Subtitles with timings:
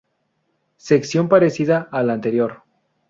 [0.77, 2.63] Sección parecida a la anterior.